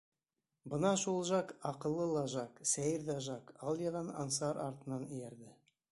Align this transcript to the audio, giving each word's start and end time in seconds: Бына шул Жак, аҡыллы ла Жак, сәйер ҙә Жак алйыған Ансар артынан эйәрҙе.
Бына 0.71 0.93
шул 1.01 1.19
Жак, 1.31 1.51
аҡыллы 1.73 2.07
ла 2.13 2.23
Жак, 2.35 2.61
сәйер 2.71 3.07
ҙә 3.11 3.19
Жак 3.29 3.53
алйыған 3.73 4.13
Ансар 4.25 4.63
артынан 4.69 5.05
эйәрҙе. 5.11 5.55